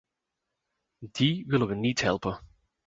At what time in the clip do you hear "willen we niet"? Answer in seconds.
1.47-2.01